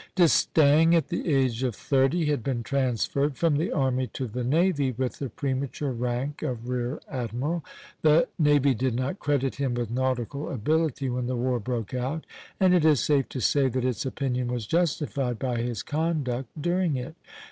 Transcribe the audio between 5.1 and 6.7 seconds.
the premature rank of